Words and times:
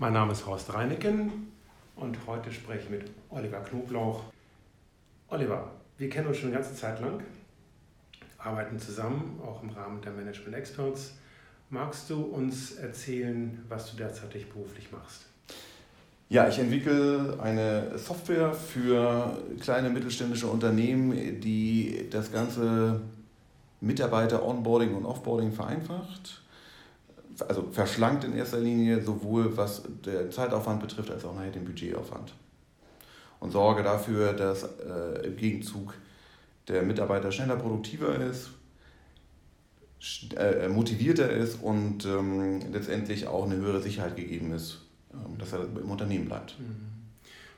Mein 0.00 0.12
Name 0.12 0.32
ist 0.32 0.44
Horst 0.44 0.74
Reineken 0.74 1.52
und 1.94 2.18
heute 2.26 2.50
spreche 2.50 2.82
ich 2.82 2.90
mit 2.90 3.04
Oliver 3.30 3.60
Knoblauch. 3.60 4.24
Oliver, 5.28 5.70
wir 5.98 6.10
kennen 6.10 6.26
uns 6.26 6.38
schon 6.38 6.48
eine 6.48 6.56
ganze 6.56 6.74
Zeit 6.74 7.00
lang, 7.00 7.22
arbeiten 8.36 8.76
zusammen, 8.80 9.40
auch 9.46 9.62
im 9.62 9.70
Rahmen 9.70 10.00
der 10.02 10.10
Management 10.10 10.56
Experts. 10.56 11.14
Magst 11.70 12.10
du 12.10 12.22
uns 12.22 12.72
erzählen, 12.72 13.64
was 13.68 13.92
du 13.92 13.96
derzeit 13.96 14.32
beruflich 14.52 14.90
machst? 14.90 15.26
Ja, 16.28 16.48
ich 16.48 16.58
entwickle 16.58 17.38
eine 17.40 17.96
Software 17.96 18.52
für 18.52 19.38
kleine 19.60 19.90
mittelständische 19.90 20.48
Unternehmen, 20.48 21.40
die 21.40 22.08
das 22.10 22.32
ganze 22.32 23.00
Mitarbeiter-Onboarding 23.80 24.92
und 24.92 25.06
Offboarding 25.06 25.52
vereinfacht. 25.52 26.43
Also 27.48 27.68
verschlankt 27.72 28.24
in 28.24 28.34
erster 28.36 28.60
Linie 28.60 29.02
sowohl 29.02 29.56
was 29.56 29.82
den 30.04 30.30
Zeitaufwand 30.30 30.80
betrifft, 30.80 31.10
als 31.10 31.24
auch 31.24 31.34
nachher 31.34 31.50
den 31.50 31.64
Budgetaufwand. 31.64 32.34
Und 33.40 33.50
sorge 33.50 33.82
dafür, 33.82 34.32
dass 34.32 34.62
äh, 34.62 35.26
im 35.26 35.36
Gegenzug 35.36 35.94
der 36.68 36.82
Mitarbeiter 36.82 37.30
schneller 37.30 37.56
produktiver 37.56 38.18
ist, 38.18 38.50
äh, 40.36 40.68
motivierter 40.68 41.30
ist 41.30 41.62
und 41.62 42.04
ähm, 42.04 42.60
letztendlich 42.72 43.26
auch 43.26 43.46
eine 43.46 43.56
höhere 43.56 43.80
Sicherheit 43.80 44.16
gegeben 44.16 44.52
ist, 44.52 44.82
ähm, 45.12 45.38
dass 45.38 45.52
er 45.52 45.64
im 45.64 45.90
Unternehmen 45.90 46.26
bleibt. 46.26 46.58
Mhm. 46.58 46.94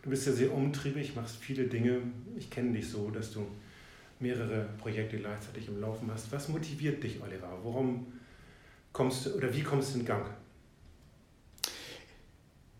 Du 0.02 0.10
bist 0.10 0.26
ja 0.26 0.32
sehr 0.32 0.54
umtriebig, 0.54 1.16
machst 1.16 1.36
viele 1.36 1.64
Dinge. 1.64 1.98
Ich 2.36 2.48
kenne 2.48 2.72
dich 2.72 2.88
so, 2.88 3.10
dass 3.10 3.32
du 3.32 3.44
mehrere 4.20 4.68
Projekte 4.78 5.18
gleichzeitig 5.18 5.66
im 5.66 5.80
Laufen 5.80 6.08
hast. 6.12 6.30
Was 6.30 6.48
motiviert 6.48 7.02
dich, 7.02 7.20
Oliver? 7.20 7.50
Warum 7.64 8.06
kommst 8.96 9.34
oder 9.34 9.54
wie 9.54 9.62
kommst 9.62 9.94
du 9.94 10.00
in 10.00 10.06
Gang? 10.06 10.24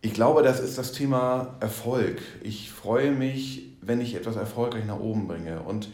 Ich 0.00 0.14
glaube, 0.14 0.42
das 0.42 0.60
ist 0.60 0.78
das 0.78 0.92
Thema 0.92 1.56
Erfolg. 1.60 2.22
Ich 2.42 2.72
freue 2.72 3.10
mich, 3.12 3.76
wenn 3.82 4.00
ich 4.00 4.14
etwas 4.14 4.36
erfolgreich 4.36 4.86
nach 4.86 4.98
oben 4.98 5.28
bringe. 5.28 5.60
Und 5.60 5.90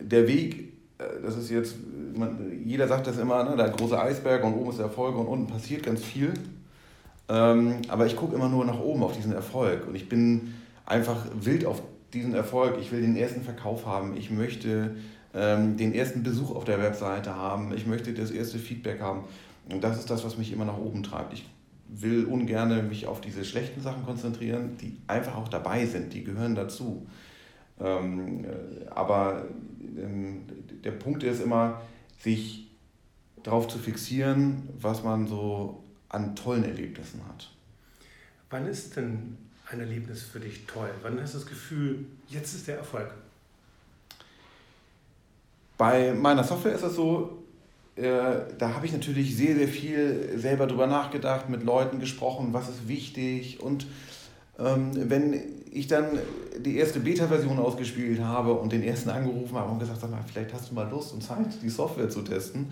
der 0.00 0.26
Weg, 0.26 0.72
äh, 0.98 1.04
das 1.22 1.36
ist 1.36 1.50
jetzt, 1.50 1.76
man, 2.14 2.60
jeder 2.64 2.88
sagt 2.88 3.06
das 3.06 3.18
immer, 3.18 3.44
ne, 3.44 3.56
der 3.56 3.68
große 3.68 3.98
Eisberg 3.98 4.42
und 4.42 4.54
oben 4.54 4.70
ist 4.70 4.78
der 4.78 4.86
Erfolg 4.86 5.16
und 5.16 5.26
unten 5.26 5.46
passiert 5.46 5.84
ganz 5.84 6.02
viel. 6.02 6.34
Ähm, 7.28 7.82
aber 7.88 8.06
ich 8.06 8.16
gucke 8.16 8.34
immer 8.34 8.48
nur 8.48 8.64
nach 8.64 8.80
oben 8.80 9.02
auf 9.04 9.12
diesen 9.12 9.32
Erfolg 9.32 9.86
und 9.86 9.94
ich 9.94 10.08
bin 10.08 10.54
einfach 10.86 11.26
wild 11.40 11.66
auf 11.66 11.82
diesen 12.12 12.34
Erfolg. 12.34 12.78
Ich 12.80 12.90
will 12.90 13.00
den 13.00 13.16
ersten 13.16 13.42
Verkauf 13.42 13.86
haben. 13.86 14.16
Ich 14.16 14.30
möchte 14.30 14.96
ähm, 15.34 15.76
den 15.76 15.94
ersten 15.94 16.22
Besuch 16.22 16.54
auf 16.54 16.64
der 16.64 16.80
Webseite 16.80 17.34
haben. 17.34 17.74
Ich 17.74 17.86
möchte 17.86 18.12
das 18.12 18.30
erste 18.30 18.58
Feedback 18.58 19.00
haben. 19.00 19.24
Und 19.68 19.82
das 19.82 19.98
ist 19.98 20.10
das, 20.10 20.24
was 20.24 20.38
mich 20.38 20.52
immer 20.52 20.64
nach 20.64 20.78
oben 20.78 21.02
treibt. 21.02 21.32
Ich 21.32 21.44
will 21.88 22.24
ungern 22.24 22.88
mich 22.88 23.06
auf 23.06 23.20
diese 23.20 23.44
schlechten 23.44 23.80
Sachen 23.80 24.04
konzentrieren, 24.04 24.76
die 24.80 24.96
einfach 25.06 25.36
auch 25.36 25.48
dabei 25.48 25.86
sind, 25.86 26.12
die 26.12 26.24
gehören 26.24 26.54
dazu. 26.54 27.06
Ähm, 27.80 28.44
äh, 28.44 28.88
aber 28.90 29.46
ähm, 29.96 30.42
der 30.84 30.92
Punkt 30.92 31.22
ist 31.22 31.42
immer, 31.42 31.80
sich 32.18 32.70
darauf 33.42 33.68
zu 33.68 33.78
fixieren, 33.78 34.68
was 34.78 35.02
man 35.02 35.26
so 35.26 35.82
an 36.08 36.36
tollen 36.36 36.64
Erlebnissen 36.64 37.20
hat. 37.28 37.50
Wann 38.50 38.66
ist 38.66 38.96
denn 38.96 39.36
ein 39.70 39.80
Erlebnis 39.80 40.22
für 40.22 40.40
dich 40.40 40.64
toll? 40.66 40.90
Wann 41.02 41.20
hast 41.20 41.34
du 41.34 41.38
das 41.38 41.46
Gefühl, 41.46 42.06
jetzt 42.28 42.54
ist 42.54 42.68
der 42.68 42.78
Erfolg? 42.78 43.12
Bei 45.76 46.14
meiner 46.14 46.44
Software 46.44 46.74
ist 46.74 46.82
es 46.82 46.94
so, 46.94 47.44
äh, 47.96 48.02
da 48.58 48.74
habe 48.74 48.86
ich 48.86 48.92
natürlich 48.92 49.36
sehr, 49.36 49.54
sehr 49.56 49.68
viel 49.68 50.38
selber 50.38 50.66
drüber 50.66 50.86
nachgedacht, 50.86 51.48
mit 51.48 51.62
Leuten 51.62 52.00
gesprochen, 52.00 52.48
was 52.52 52.68
ist 52.68 52.88
wichtig. 52.88 53.60
Und 53.60 53.86
ähm, 54.58 54.90
wenn 55.10 55.40
ich 55.70 55.86
dann 55.88 56.18
die 56.58 56.76
erste 56.76 57.00
Beta-Version 57.00 57.58
ausgespielt 57.58 58.20
habe 58.20 58.52
und 58.54 58.72
den 58.72 58.82
ersten 58.82 59.10
angerufen 59.10 59.56
habe 59.56 59.70
und 59.70 59.80
gesagt 59.80 60.02
habe, 60.02 60.12
vielleicht 60.26 60.52
hast 60.52 60.70
du 60.70 60.74
mal 60.74 60.88
Lust 60.88 61.12
und 61.12 61.22
Zeit, 61.22 61.46
die 61.62 61.68
Software 61.68 62.08
zu 62.08 62.22
testen. 62.22 62.68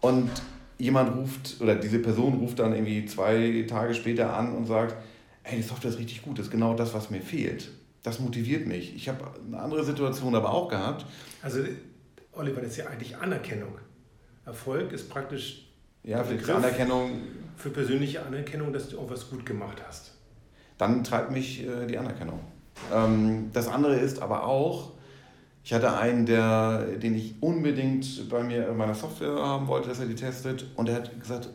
Und 0.00 0.30
jemand 0.78 1.16
ruft, 1.16 1.60
oder 1.60 1.74
diese 1.74 1.98
Person 1.98 2.34
ruft 2.34 2.58
dann 2.58 2.72
irgendwie 2.72 3.06
zwei 3.06 3.64
Tage 3.68 3.94
später 3.94 4.36
an 4.36 4.54
und 4.54 4.66
sagt, 4.66 4.96
hey, 5.42 5.58
die 5.58 5.62
Software 5.62 5.90
ist 5.90 5.98
richtig 5.98 6.22
gut, 6.22 6.38
das 6.38 6.46
ist 6.46 6.52
genau 6.52 6.74
das, 6.74 6.94
was 6.94 7.10
mir 7.10 7.20
fehlt. 7.20 7.70
Das 8.02 8.20
motiviert 8.20 8.66
mich. 8.66 8.94
Ich 8.94 9.08
habe 9.08 9.18
eine 9.46 9.60
andere 9.60 9.84
Situation 9.84 10.34
aber 10.34 10.52
auch 10.52 10.68
gehabt. 10.68 11.06
Also, 11.42 11.60
Oliver, 12.36 12.60
das 12.60 12.72
ist 12.72 12.76
ja 12.78 12.86
eigentlich 12.86 13.16
Anerkennung. 13.16 13.78
Erfolg 14.44 14.92
ist 14.92 15.08
praktisch 15.08 15.68
ja, 16.02 16.22
für 16.22 16.54
Anerkennung. 16.54 17.10
Für 17.56 17.70
persönliche 17.70 18.24
Anerkennung, 18.24 18.72
dass 18.72 18.88
du 18.88 18.98
auch 18.98 19.10
was 19.10 19.30
gut 19.30 19.46
gemacht 19.46 19.82
hast. 19.86 20.12
Dann 20.76 21.04
treibt 21.04 21.30
mich 21.30 21.66
äh, 21.66 21.86
die 21.86 21.96
Anerkennung. 21.96 22.40
Ähm, 22.92 23.50
das 23.52 23.68
andere 23.68 23.96
ist 23.96 24.20
aber 24.20 24.44
auch, 24.44 24.92
ich 25.62 25.72
hatte 25.72 25.96
einen, 25.96 26.26
der, 26.26 26.84
den 26.96 27.14
ich 27.14 27.36
unbedingt 27.40 28.28
bei 28.28 28.42
mir 28.42 28.68
in 28.68 28.76
meiner 28.76 28.94
Software 28.94 29.34
haben 29.34 29.66
wollte, 29.66 29.88
dass 29.88 30.00
er 30.00 30.06
die 30.06 30.14
testet. 30.14 30.66
Und 30.76 30.88
er 30.88 30.96
hat 30.96 31.18
gesagt, 31.18 31.48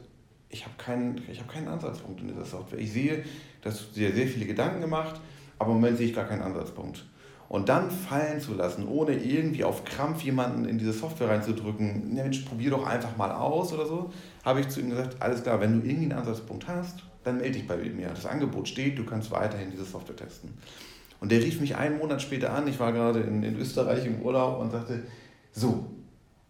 ich 0.49 0.65
habe 0.65 0.75
keinen, 0.77 1.21
hab 1.37 1.47
keinen 1.47 1.67
Ansatzpunkt 1.67 2.21
in 2.21 2.29
dieser 2.29 2.45
Software. 2.45 2.79
Ich 2.79 2.91
sehe, 2.91 3.23
dass 3.61 3.89
du 3.89 3.99
dir 3.99 4.13
sehr 4.13 4.27
viele 4.27 4.45
Gedanken 4.45 4.81
gemacht, 4.81 5.19
aber 5.59 5.71
im 5.71 5.75
Moment 5.75 5.97
sehe 5.97 6.07
ich 6.07 6.15
gar 6.15 6.25
keinen 6.25 6.41
Ansatzpunkt. 6.41 7.05
Und 7.49 7.67
dann 7.67 7.89
fallen 7.89 8.39
zu 8.39 8.53
lassen, 8.53 8.87
ohne 8.87 9.13
irgendwie 9.13 9.63
auf 9.63 9.83
Krampf 9.83 10.21
jemanden 10.21 10.65
in 10.65 10.77
diese 10.77 10.93
Software 10.93 11.29
reinzudrücken, 11.29 12.13
Mensch, 12.13 12.41
probier 12.41 12.69
doch 12.69 12.85
einfach 12.85 13.17
mal 13.17 13.31
aus 13.31 13.73
oder 13.73 13.87
so, 13.87 14.11
habe 14.45 14.61
ich 14.61 14.69
zu 14.69 14.79
ihm 14.79 14.91
gesagt, 14.91 15.17
alles 15.19 15.41
klar, 15.41 15.59
wenn 15.59 15.81
du 15.81 15.87
irgendwie 15.87 16.11
einen 16.11 16.19
Ansatzpunkt 16.19 16.67
hast, 16.67 17.03
dann 17.23 17.37
melde 17.37 17.53
dich 17.53 17.67
bei 17.67 17.75
mir. 17.77 18.09
Das 18.09 18.27
Angebot 18.27 18.67
steht, 18.67 18.99
du 18.99 19.03
kannst 19.03 19.31
weiterhin 19.31 19.71
diese 19.71 19.83
Software 19.83 20.15
testen. 20.15 20.53
Und 21.19 21.31
der 21.31 21.39
rief 21.39 21.59
mich 21.59 21.75
einen 21.75 21.97
Monat 21.97 22.21
später 22.21 22.53
an, 22.53 22.67
ich 22.67 22.79
war 22.79 22.93
gerade 22.93 23.21
in, 23.21 23.41
in 23.41 23.57
Österreich 23.57 24.05
im 24.05 24.21
Urlaub 24.21 24.59
und 24.59 24.69
sagte, 24.69 25.01
so, 25.51 25.87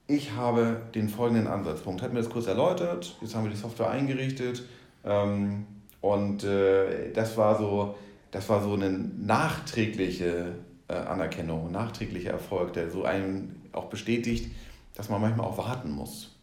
ich 0.05 0.33
habe 0.33 0.81
den 0.93 1.07
folgenden 1.07 1.47
Ansatzpunkt. 1.47 2.01
Hat 2.01 2.11
mir 2.11 2.19
das 2.19 2.29
kurz 2.29 2.47
erläutert, 2.47 3.15
jetzt 3.21 3.35
haben 3.35 3.45
wir 3.45 3.51
die 3.51 3.57
Software 3.57 3.89
eingerichtet 3.89 4.63
ähm, 5.05 5.65
und 6.01 6.43
äh, 6.43 7.13
das, 7.13 7.37
war 7.37 7.57
so, 7.57 7.95
das 8.31 8.49
war 8.49 8.61
so 8.61 8.73
eine 8.73 8.89
nachträgliche 8.89 10.55
äh, 10.89 10.93
Anerkennung, 10.93 11.71
nachträglicher 11.71 12.31
Erfolg, 12.31 12.73
der 12.73 12.89
so 12.89 13.03
einen 13.03 13.61
auch 13.71 13.85
bestätigt, 13.85 14.51
dass 14.95 15.07
man 15.07 15.21
manchmal 15.21 15.47
auch 15.47 15.57
warten 15.57 15.91
muss. 15.91 16.35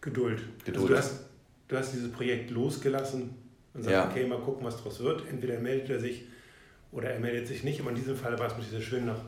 Geduld. 0.00 0.42
Geduld. 0.64 0.76
Also 0.76 0.88
du, 0.88 0.96
hast, 0.96 1.20
du 1.68 1.76
hast 1.76 1.92
dieses 1.92 2.12
Projekt 2.12 2.50
losgelassen 2.50 3.34
und 3.74 3.82
sagst, 3.82 3.90
ja. 3.90 4.08
okay, 4.08 4.26
mal 4.26 4.38
gucken, 4.38 4.64
was 4.64 4.76
daraus 4.76 5.00
wird. 5.00 5.28
Entweder 5.28 5.58
meldet 5.58 5.90
er 5.90 6.00
sich 6.00 6.24
oder 6.92 7.10
er 7.10 7.20
meldet 7.20 7.48
sich 7.48 7.64
nicht. 7.64 7.80
Aber 7.80 7.90
in 7.90 7.96
diesem 7.96 8.16
Fall 8.16 8.38
war 8.38 8.46
es 8.46 8.52
natürlich 8.52 8.70
sehr 8.70 8.80
schön 8.80 9.06
nach 9.06 9.18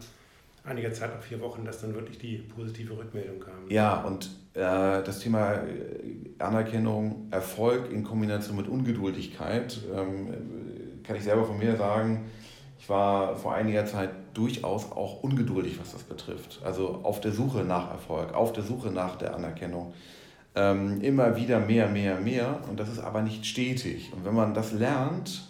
einiger 0.65 0.93
Zeit, 0.93 1.15
nach 1.15 1.23
vier 1.23 1.41
Wochen, 1.41 1.65
dass 1.65 1.81
dann 1.81 1.95
wirklich 1.95 2.19
die 2.19 2.37
positive 2.37 2.97
Rückmeldung 2.97 3.41
kam. 3.41 3.69
Ja, 3.69 4.03
und 4.03 4.27
äh, 4.55 4.61
das 5.03 5.21
Thema 5.21 5.55
äh, 5.55 5.65
Anerkennung, 6.39 7.29
Erfolg 7.31 7.91
in 7.91 8.05
Kombination 8.05 8.57
mit 8.57 8.69
Ungeduldigkeit, 8.69 9.79
ähm, 9.95 10.29
kann 11.03 11.17
ich 11.17 11.25
selber 11.25 11.45
von 11.45 11.59
mir 11.59 11.77
sagen, 11.77 12.27
ich 12.79 12.89
war 12.89 13.37
vor 13.37 13.55
einiger 13.55 13.87
Zeit 13.87 14.11
durchaus 14.35 14.93
auch 14.93 15.23
ungeduldig, 15.23 15.79
was 15.81 15.93
das 15.93 16.03
betrifft. 16.03 16.61
Also 16.65 17.01
auf 17.03 17.21
der 17.21 17.33
Suche 17.33 17.65
nach 17.65 17.91
Erfolg, 17.91 18.35
auf 18.35 18.53
der 18.53 18.63
Suche 18.63 18.91
nach 18.91 19.17
der 19.17 19.35
Anerkennung. 19.35 19.93
Ähm, 20.55 21.01
immer 21.03 21.37
wieder 21.37 21.61
mehr, 21.61 21.89
mehr, 21.89 22.19
mehr. 22.21 22.61
Und 22.69 22.81
das 22.81 22.89
ist 22.89 23.01
aber 23.01 23.23
nicht 23.23 23.47
stetig. 23.47 24.13
Und 24.13 24.25
wenn 24.25 24.35
man 24.35 24.55
das 24.55 24.73
lernt, 24.73 25.49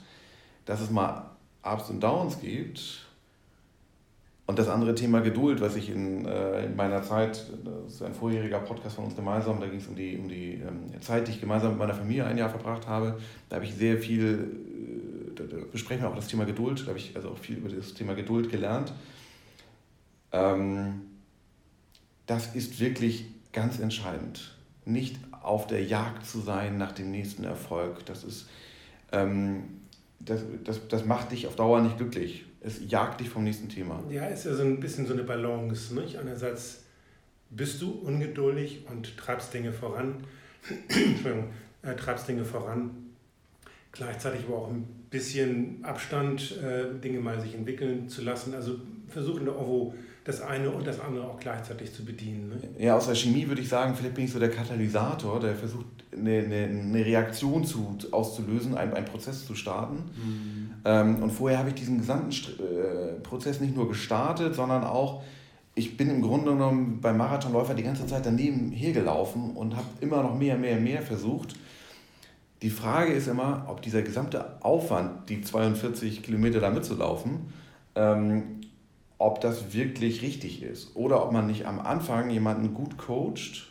dass 0.65 0.81
es 0.81 0.91
mal 0.91 1.31
Ups 1.63 1.91
und 1.91 2.03
Downs 2.03 2.41
gibt. 2.41 3.05
Und 4.47 4.59
das 4.59 4.69
andere 4.69 4.95
Thema 4.95 5.21
Geduld, 5.21 5.61
was 5.61 5.77
ich 5.77 5.91
in, 5.91 6.25
äh, 6.25 6.65
in 6.65 6.75
meiner 6.75 7.03
Zeit, 7.03 7.47
das 7.65 7.95
ist 7.95 8.03
ein 8.03 8.15
vorheriger 8.15 8.61
Podcast 8.61 8.97
von 8.97 9.05
uns 9.05 9.15
gemeinsam, 9.15 9.61
da 9.61 9.67
ging 9.67 9.79
es 9.79 9.87
um 9.87 9.95
die, 9.95 10.17
um 10.17 10.27
die 10.27 10.55
ähm, 10.55 10.99
Zeit, 11.03 11.29
die 11.29 11.33
ich 11.33 11.41
gemeinsam 11.41 11.73
mit 11.73 11.79
meiner 11.79 11.93
Familie 11.93 12.25
ein 12.25 12.39
Jahr 12.39 12.49
verbracht 12.49 12.87
habe. 12.87 13.19
Da 13.51 13.57
habe 13.57 13.67
ich 13.67 13.75
sehr 13.75 13.99
viel, 13.99 14.57
da, 15.45 15.57
besprechen 15.71 16.03
wir 16.03 16.11
auch 16.11 16.17
das 16.17 16.29
Thema 16.29 16.45
Geduld, 16.45 16.83
da 16.83 16.89
habe 16.89 16.99
ich 16.99 17.15
also 17.17 17.31
auch 17.31 17.39
viel 17.39 17.57
über 17.59 17.69
das 17.69 17.95
Thema 17.95 18.15
Geduld 18.15 18.51
gelernt. 18.51 18.93
Ähm, 20.33 21.03
das 22.27 22.55
ist 22.55 22.81
wirklich 22.81 23.27
ganz 23.53 23.79
entscheidend. 23.79 24.55
Nicht 24.85 25.17
auf 25.43 25.67
der 25.67 25.83
Jagd 25.85 26.27
zu 26.27 26.41
sein 26.41 26.79
nach 26.79 26.93
dem 26.93 27.11
nächsten 27.11 27.45
Erfolg. 27.45 28.05
Das 28.07 28.25
ist, 28.25 28.49
ähm, 29.13 29.81
das, 30.21 30.43
das, 30.65 30.89
das 30.89 31.05
macht 31.05 31.33
dich 31.33 31.47
auf 31.47 31.57
Dauer 31.57 31.81
nicht 31.81 31.97
glücklich. 31.97 32.45
Es 32.61 32.81
jagt 32.89 33.21
dich 33.21 33.31
vom 33.31 33.45
nächsten 33.45 33.69
Thema. 33.69 34.03
Ja, 34.11 34.27
ist 34.27 34.45
ja 34.45 34.55
so 34.55 34.63
ein 34.63 34.81
bisschen 34.81 35.07
so 35.07 35.13
eine 35.13 35.23
Balance. 35.23 35.95
Nicht? 35.95 36.19
Einerseits 36.19 36.85
bist 37.51 37.81
du 37.81 37.91
ungeduldig 37.91 38.85
und 38.91 39.17
treibst 39.17 39.55
Dinge 39.55 39.73
voran. 39.73 40.25
Entschuldigung, 40.89 41.51
äh, 41.83 41.95
treibst 41.95 42.29
Dinge 42.29 42.45
voran. 42.45 43.08
Gleichzeitig 43.93 44.45
aber 44.47 44.59
auch 44.59 44.69
ein 44.69 44.85
bisschen 45.11 45.85
Abstand, 45.85 46.59
äh, 46.63 47.01
Dinge 47.01 47.21
mal 47.21 47.41
sich 47.41 47.55
entwickeln 47.55 48.09
zu 48.09 48.23
lassen. 48.23 48.55
Also 48.55 48.77
versuchen 49.09 49.47
irgendwo 49.47 49.95
das 50.25 50.43
eine 50.43 50.71
und 50.71 50.87
das 50.87 51.01
andere 51.01 51.27
auch 51.27 51.41
gleichzeitig 51.41 51.95
zu 51.95 52.05
bedienen. 52.05 52.51
Ne? 52.51 52.85
Ja, 52.85 52.97
aus 52.97 53.07
der 53.07 53.15
Chemie 53.15 53.49
würde 53.49 53.63
ich 53.63 53.69
sagen, 53.69 53.95
vielleicht 53.95 54.15
bin 54.15 54.27
ich 54.27 54.31
so 54.31 54.39
der 54.39 54.51
Katalysator, 54.51 55.41
der 55.41 55.55
versucht, 55.55 55.87
eine, 56.13 56.39
eine, 56.41 56.65
eine 56.65 57.05
Reaktion 57.05 57.65
zu, 57.65 57.97
auszulösen, 58.11 58.77
einen, 58.77 58.93
einen 58.93 59.07
Prozess 59.07 59.47
zu 59.47 59.55
starten. 59.55 59.97
Mhm. 59.97 60.71
Ähm, 60.85 61.23
und 61.23 61.31
vorher 61.31 61.59
habe 61.59 61.71
ich 61.71 61.77
diesen 61.77 61.99
gesamten 61.99 62.31
äh, 62.31 63.21
Prozess 63.23 63.61
nicht 63.61 63.75
nur 63.75 63.89
gestartet, 63.89 64.55
sondern 64.55 64.85
auch, 64.85 65.23
ich 65.75 65.97
bin 65.97 66.11
im 66.11 66.21
Grunde 66.21 66.53
genommen 66.53 67.01
beim 67.01 67.17
Marathonläufer 67.17 67.73
die 67.73 67.85
ganze 67.85 68.07
Zeit 68.07 68.27
daneben 68.27 68.71
hergelaufen 68.73 69.57
und 69.57 69.77
habe 69.77 69.87
immer 70.01 70.23
noch 70.23 70.37
mehr, 70.37 70.59
mehr, 70.59 70.77
mehr 70.77 71.01
versucht. 71.01 71.55
Die 72.63 72.71
Frage 72.71 73.13
ist 73.13 73.29
immer, 73.29 73.67
ob 73.69 73.83
dieser 73.83 74.03
gesamte 74.03 74.63
Aufwand, 74.65 75.29
die 75.29 75.43
42 75.43 76.23
Kilometer 76.23 76.61
da 76.61 76.71
mitzulaufen, 76.71 77.53
ähm, 77.95 78.61
ob 79.19 79.41
das 79.41 79.73
wirklich 79.73 80.23
richtig 80.23 80.63
ist. 80.63 80.97
Oder 80.97 81.25
ob 81.25 81.33
man 81.33 81.47
nicht 81.47 81.67
am 81.67 81.81
Anfang 81.81 82.31
jemanden 82.31 82.75
gut 82.75 82.99
coacht, 82.99 83.69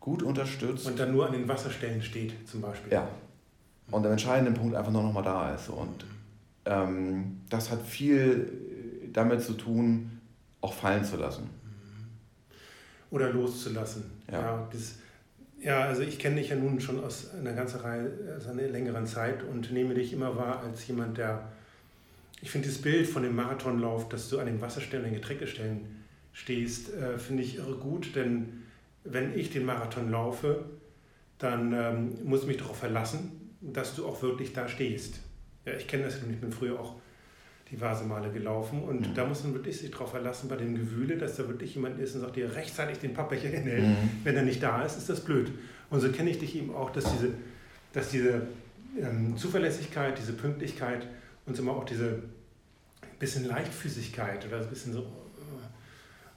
gut 0.00 0.22
unterstützt. 0.22 0.86
Und 0.86 0.98
dann 0.98 1.12
nur 1.12 1.26
an 1.26 1.32
den 1.32 1.48
Wasserstellen 1.48 2.02
steht, 2.02 2.48
zum 2.48 2.60
Beispiel. 2.60 2.92
Ja. 2.92 3.08
Und 3.90 4.06
am 4.06 4.12
entscheidenden 4.12 4.54
Punkt 4.54 4.74
einfach 4.74 4.92
nur 4.92 5.02
noch 5.02 5.12
mal 5.12 5.22
da 5.22 5.54
ist. 5.54 5.68
Und 5.68 6.04
ähm, 6.64 7.40
das 7.48 7.70
hat 7.70 7.82
viel 7.82 9.10
damit 9.12 9.42
zu 9.42 9.54
tun, 9.54 10.20
auch 10.60 10.72
fallen 10.72 11.04
zu 11.04 11.16
lassen. 11.16 11.50
Oder 13.10 13.30
loszulassen. 13.30 14.04
Ja. 14.30 14.40
Ja, 14.40 14.68
das, 14.72 14.94
ja 15.62 15.80
also 15.80 16.02
ich 16.02 16.18
kenne 16.18 16.36
dich 16.36 16.50
ja 16.50 16.56
nun 16.56 16.80
schon 16.80 17.02
aus 17.02 17.30
einer 17.34 17.52
ganzen 17.52 17.80
Reihe, 17.80 18.10
aus 18.36 18.46
einer 18.46 18.62
längeren 18.62 19.06
Zeit 19.06 19.42
und 19.42 19.72
nehme 19.72 19.94
dich 19.94 20.12
immer 20.12 20.36
wahr 20.36 20.62
als 20.62 20.86
jemand, 20.86 21.18
der 21.18 21.48
ich 22.40 22.50
finde 22.50 22.68
das 22.68 22.78
Bild 22.78 23.06
von 23.06 23.22
dem 23.22 23.36
Marathonlauf, 23.36 24.08
dass 24.08 24.28
du 24.28 24.40
an 24.40 24.46
den 24.46 24.60
Wasserstellen, 24.60 25.04
an 25.04 25.12
den 25.12 25.20
Getränkestellen 25.20 26.02
stehst, 26.32 26.92
äh, 26.92 27.18
finde 27.18 27.44
ich 27.44 27.56
irre 27.56 27.76
gut, 27.76 28.16
denn 28.16 28.64
wenn 29.04 29.38
ich 29.38 29.50
den 29.50 29.64
Marathon 29.64 30.10
laufe, 30.10 30.64
dann 31.38 31.72
ähm, 31.72 32.18
muss 32.24 32.42
ich 32.42 32.46
mich 32.46 32.56
darauf 32.56 32.76
verlassen, 32.76 33.56
dass 33.60 33.94
du 33.94 34.06
auch 34.06 34.22
wirklich 34.22 34.52
da 34.52 34.68
stehst. 34.68 35.20
Ja, 35.64 35.74
ich 35.74 35.86
kenne 35.86 36.04
das 36.04 36.16
ich 36.16 36.40
bin 36.40 36.52
früher 36.52 36.80
auch 36.80 36.96
diverse 37.72 38.04
Male 38.04 38.30
gelaufen 38.30 38.82
und 38.82 39.08
mhm. 39.08 39.14
da 39.14 39.24
muss 39.24 39.42
man 39.42 39.54
wirklich 39.54 39.78
sich 39.78 39.90
darauf 39.90 40.10
verlassen 40.10 40.48
bei 40.48 40.56
dem 40.56 40.74
Gewühle, 40.74 41.16
dass 41.16 41.36
da 41.36 41.48
wirklich 41.48 41.74
jemand 41.74 41.98
ist 41.98 42.14
und 42.14 42.20
sagt 42.20 42.36
dir 42.36 42.54
rechtzeitig 42.54 42.98
den 42.98 43.14
Pappbecher 43.14 43.48
hinhält. 43.48 43.82
Mhm. 43.82 43.96
Wenn 44.24 44.36
er 44.36 44.42
nicht 44.42 44.62
da 44.62 44.84
ist, 44.84 44.98
ist 44.98 45.08
das 45.08 45.24
blöd. 45.24 45.50
Und 45.88 46.00
so 46.00 46.10
kenne 46.10 46.30
ich 46.30 46.38
dich 46.38 46.54
eben 46.54 46.74
auch, 46.74 46.90
dass 46.90 47.04
diese, 47.04 47.30
dass 47.94 48.10
diese 48.10 48.42
ähm, 49.00 49.36
Zuverlässigkeit, 49.38 50.18
diese 50.18 50.34
Pünktlichkeit 50.34 51.06
uns 51.46 51.58
immer 51.58 51.72
auch 51.72 51.84
diese 51.84 52.22
bisschen 53.18 53.46
Leichtfüßigkeit 53.46 54.46
oder 54.46 54.58
ein 54.58 54.68
bisschen 54.68 54.92
so, 54.92 55.06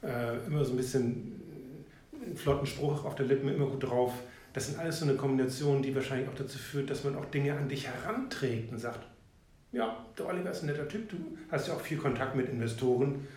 äh, 0.03 0.37
immer 0.47 0.63
so 0.63 0.71
ein 0.71 0.77
bisschen 0.77 1.41
einen 2.25 2.37
flotten 2.37 2.65
Spruch 2.65 3.03
auf 3.03 3.15
der 3.15 3.25
Lippen, 3.25 3.49
immer 3.49 3.65
gut 3.65 3.83
drauf. 3.83 4.13
Das 4.53 4.67
sind 4.67 4.79
alles 4.79 4.99
so 4.99 5.05
eine 5.05 5.15
Kombination, 5.15 5.81
die 5.81 5.93
wahrscheinlich 5.93 6.29
auch 6.29 6.35
dazu 6.35 6.57
führt, 6.57 6.89
dass 6.89 7.03
man 7.03 7.15
auch 7.17 7.25
Dinge 7.25 7.57
an 7.57 7.67
dich 7.67 7.87
heranträgt 7.87 8.71
und 8.71 8.79
sagt, 8.79 9.01
ja, 9.75 10.05
der 10.17 10.27
Oliver 10.27 10.51
ist 10.51 10.63
ein 10.63 10.67
netter 10.67 10.87
Typ, 10.87 11.09
du 11.09 11.17
hast 11.51 11.67
ja 11.67 11.73
auch 11.73 11.81
viel 11.81 11.97
Kontakt 11.97 12.35
mit 12.35 12.49
Investoren. 12.49 13.27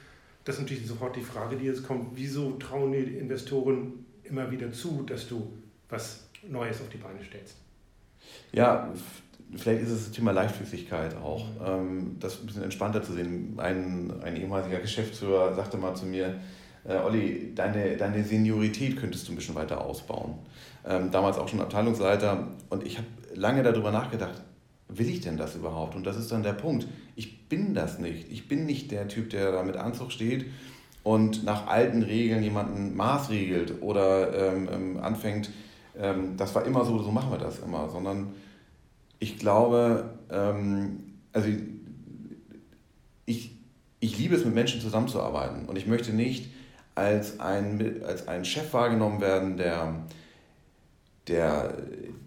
Das 0.44 0.54
ist 0.54 0.62
natürlich 0.62 0.86
sofort 0.86 1.16
die 1.16 1.20
Frage, 1.20 1.56
die 1.56 1.66
jetzt 1.66 1.86
kommt, 1.86 2.10
wieso 2.14 2.52
trauen 2.52 2.92
die 2.92 3.18
Investoren 3.18 4.06
immer 4.22 4.50
wieder 4.50 4.72
zu, 4.72 5.02
dass 5.02 5.28
du 5.28 5.52
was 5.88 6.28
Neues 6.48 6.80
auf 6.80 6.88
die 6.90 6.98
Beine 6.98 7.18
stellst? 7.24 7.56
Ja, 8.52 8.92
vielleicht 9.56 9.82
ist 9.82 9.90
es 9.90 10.04
das 10.04 10.12
Thema 10.12 10.30
Leichtfüßigkeit 10.30 11.16
auch, 11.16 11.44
ähm, 11.66 12.16
das 12.20 12.40
ein 12.40 12.46
bisschen 12.46 12.62
entspannter 12.62 13.02
zu 13.02 13.14
sehen. 13.14 13.54
Ein, 13.58 14.12
ein 14.22 14.36
ehemaliger 14.36 14.78
Geschäftsführer 14.78 15.54
sagte 15.54 15.76
mal 15.76 15.94
zu 15.96 16.06
mir, 16.06 16.38
äh, 16.84 16.96
Olli, 16.98 17.52
deine, 17.54 17.96
deine 17.96 18.22
Seniorität 18.22 18.96
könntest 18.96 19.26
du 19.26 19.32
ein 19.32 19.36
bisschen 19.36 19.56
weiter 19.56 19.84
ausbauen. 19.84 20.34
Ähm, 20.86 21.10
damals 21.10 21.36
auch 21.36 21.48
schon 21.48 21.60
Abteilungsleiter 21.60 22.46
und 22.70 22.86
ich 22.86 22.96
habe 22.96 23.08
lange 23.34 23.62
darüber 23.62 23.90
nachgedacht, 23.90 24.42
will 24.88 25.08
ich 25.08 25.20
denn 25.20 25.36
das 25.36 25.54
überhaupt? 25.54 25.94
Und 25.94 26.04
das 26.04 26.16
ist 26.16 26.32
dann 26.32 26.42
der 26.42 26.54
Punkt. 26.54 26.86
Ich 27.14 27.48
bin 27.48 27.74
das 27.74 27.98
nicht. 27.98 28.30
Ich 28.30 28.48
bin 28.48 28.66
nicht 28.66 28.90
der 28.90 29.08
Typ, 29.08 29.30
der 29.30 29.52
da 29.52 29.62
mit 29.62 29.76
Anzug 29.76 30.12
steht 30.12 30.46
und 31.02 31.44
nach 31.44 31.66
alten 31.66 32.02
Regeln 32.02 32.42
jemanden 32.42 32.96
maßregelt 32.96 33.82
oder 33.82 34.52
ähm, 34.52 34.68
ähm 34.72 35.00
anfängt, 35.00 35.50
ähm, 35.98 36.36
das 36.36 36.54
war 36.54 36.64
immer 36.64 36.84
so, 36.84 36.98
so 36.98 37.10
machen 37.10 37.30
wir 37.30 37.38
das 37.38 37.60
immer, 37.60 37.88
sondern 37.88 38.34
ich 39.18 39.38
glaube, 39.38 40.18
ähm, 40.30 41.14
also 41.32 41.48
ich, 43.26 43.56
ich 44.00 44.18
liebe 44.18 44.34
es, 44.34 44.44
mit 44.44 44.54
Menschen 44.54 44.80
zusammenzuarbeiten 44.80 45.66
und 45.66 45.76
ich 45.76 45.86
möchte 45.86 46.12
nicht 46.12 46.50
als 46.94 47.40
ein, 47.40 48.02
als 48.04 48.28
ein 48.28 48.44
Chef 48.44 48.72
wahrgenommen 48.72 49.20
werden, 49.20 49.56
der, 49.56 49.94
der, 51.28 51.74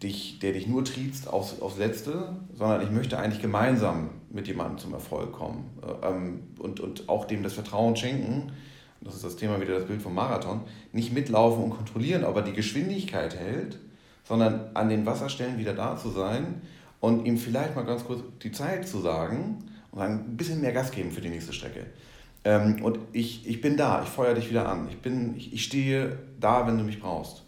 dich, 0.03 0.39
der 0.39 0.53
dich 0.53 0.67
nur 0.67 0.83
triezt 0.83 1.27
aufs, 1.27 1.59
aufs 1.61 1.77
Letzte, 1.77 2.35
sondern 2.53 2.81
ich 2.81 2.89
möchte 2.89 3.17
eigentlich 3.17 3.41
gemeinsam 3.41 4.09
mit 4.29 4.47
jemandem 4.47 4.77
zum 4.77 4.93
Erfolg 4.93 5.31
kommen 5.31 5.69
ähm, 6.03 6.39
und, 6.59 6.79
und 6.79 7.07
auch 7.09 7.25
dem 7.25 7.43
das 7.43 7.53
Vertrauen 7.53 7.95
schenken. 7.95 8.51
Das 9.01 9.15
ist 9.15 9.23
das 9.23 9.35
Thema 9.35 9.59
wieder 9.59 9.75
das 9.75 9.85
Bild 9.85 10.01
vom 10.01 10.13
Marathon. 10.13 10.61
Nicht 10.91 11.13
mitlaufen 11.13 11.63
und 11.63 11.69
kontrollieren, 11.71 12.23
ob 12.23 12.35
er 12.35 12.41
die 12.43 12.53
Geschwindigkeit 12.53 13.35
hält, 13.35 13.79
sondern 14.23 14.69
an 14.73 14.89
den 14.89 15.05
Wasserstellen 15.05 15.57
wieder 15.57 15.73
da 15.73 15.97
zu 15.97 16.09
sein 16.09 16.61
und 16.99 17.25
ihm 17.25 17.37
vielleicht 17.37 17.75
mal 17.75 17.85
ganz 17.85 18.05
kurz 18.05 18.21
die 18.43 18.51
Zeit 18.51 18.87
zu 18.87 18.99
sagen 18.99 19.63
und 19.91 19.99
sagen, 19.99 20.25
ein 20.29 20.37
bisschen 20.37 20.61
mehr 20.61 20.71
Gas 20.71 20.91
geben 20.91 21.11
für 21.11 21.21
die 21.21 21.29
nächste 21.29 21.53
Strecke. 21.53 21.87
Ähm, 22.43 22.83
und 22.83 22.99
ich, 23.11 23.47
ich 23.47 23.61
bin 23.61 23.77
da, 23.77 24.01
ich 24.03 24.09
feuere 24.09 24.35
dich 24.35 24.49
wieder 24.49 24.67
an. 24.67 24.87
Ich, 24.89 24.97
bin, 24.97 25.35
ich, 25.35 25.53
ich 25.53 25.63
stehe 25.63 26.17
da, 26.39 26.65
wenn 26.65 26.77
du 26.77 26.83
mich 26.83 26.99
brauchst. 26.99 27.43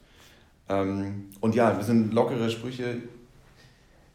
Ähm, 0.69 1.30
und 1.39 1.56
ja, 1.56 1.75
wir 1.77 1.83
sind 1.83 2.13
lockere 2.13 2.50
Sprüche. 2.50 2.98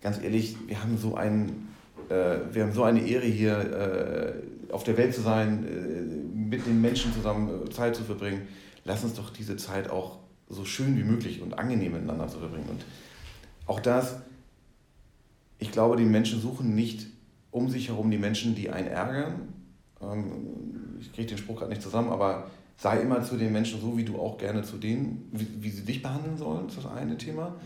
Ganz 0.01 0.23
ehrlich, 0.23 0.57
wir 0.67 0.83
haben 0.83 0.97
so, 0.97 1.15
ein, 1.17 1.69
äh, 2.09 2.39
wir 2.53 2.63
haben 2.63 2.73
so 2.73 2.85
eine 2.85 3.07
Ehre 3.07 3.27
hier, 3.27 3.59
äh, 3.59 4.73
auf 4.73 4.85
der 4.85 4.97
Welt 4.97 5.15
zu 5.15 5.23
sein, 5.23 5.67
äh, 5.67 6.49
mit 6.49 6.67
den 6.67 6.81
Menschen 6.81 7.13
zusammen 7.13 7.67
äh, 7.67 7.71
Zeit 7.71 7.97
zu 7.97 8.05
verbringen. 8.05 8.47
Lass 8.85 9.05
uns 9.05 9.15
doch 9.15 9.31
diese 9.31 9.57
Zeit 9.57 9.91
auch 9.91 10.19
so 10.49 10.65
schön 10.65 10.97
wie 10.97 11.05
möglich 11.05 11.43
und 11.43 11.59
angenehm 11.59 11.93
miteinander 11.93 12.29
zu 12.29 12.39
verbringen. 12.39 12.69
Und 12.71 12.85
auch 13.67 13.81
das, 13.81 14.17
ich 15.59 15.73
glaube, 15.73 15.97
die 15.97 16.05
Menschen 16.05 16.41
suchen 16.41 16.75
nicht 16.75 17.07
um 17.51 17.69
sich 17.69 17.89
herum 17.89 18.11
die 18.11 18.19
Menschen, 18.19 18.55
die 18.55 18.71
einen 18.71 18.89
ärgern. 18.89 19.53
Ähm, 20.01 20.97
ich 21.01 21.13
kriege 21.13 21.29
den 21.29 21.39
Spruch 21.39 21.57
gerade 21.57 21.71
nicht 21.71 21.83
zusammen, 21.83 22.11
aber 22.11 22.51
sei 22.79 23.01
immer 23.01 23.23
zu 23.23 23.37
den 23.37 23.53
Menschen 23.53 23.81
so, 23.81 23.99
wie 23.99 24.05
du 24.05 24.19
auch 24.19 24.39
gerne 24.39 24.63
zu 24.63 24.77
denen, 24.77 25.29
wie, 25.33 25.49
wie 25.61 25.71
sie 25.71 25.85
dich 25.85 26.01
behandeln 26.01 26.39
sollen, 26.39 26.69
das 26.69 26.77
ist 26.77 26.85
das 26.85 26.93
eine 26.93 27.19
Thema. 27.19 27.57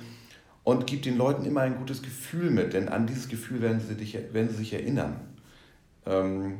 Und 0.64 0.86
gib 0.86 1.02
den 1.02 1.18
Leuten 1.18 1.44
immer 1.44 1.60
ein 1.60 1.76
gutes 1.76 2.02
Gefühl 2.02 2.50
mit, 2.50 2.72
denn 2.72 2.88
an 2.88 3.06
dieses 3.06 3.28
Gefühl 3.28 3.60
werden 3.60 3.80
sie, 3.80 3.94
dich, 3.94 4.14
werden 4.14 4.48
sie 4.48 4.56
sich 4.56 4.72
erinnern. 4.72 5.20
Ähm, 6.06 6.58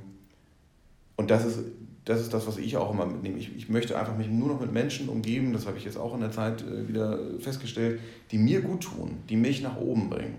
und 1.17 1.31
das 1.31 1.47
ist, 1.47 1.61
das 2.05 2.21
ist 2.21 2.35
das, 2.35 2.47
was 2.47 2.59
ich 2.59 2.77
auch 2.77 2.93
immer 2.93 3.07
mitnehme. 3.07 3.39
Ich, 3.39 3.57
ich 3.57 3.69
möchte 3.69 3.99
einfach 3.99 4.17
mich 4.17 4.29
nur 4.29 4.49
noch 4.49 4.61
mit 4.61 4.73
Menschen 4.73 5.09
umgeben, 5.09 5.53
das 5.53 5.67
habe 5.67 5.79
ich 5.79 5.85
jetzt 5.85 5.97
auch 5.97 6.15
in 6.15 6.21
der 6.21 6.33
Zeit 6.33 6.63
äh, 6.63 6.89
wieder 6.89 7.19
festgestellt, 7.39 8.01
die 8.33 8.39
mir 8.39 8.61
gut 8.61 8.83
tun, 8.83 9.19
die 9.31 9.37
mich 9.37 9.63
nach 9.63 9.77
oben 9.77 10.11
bringen. 10.11 10.37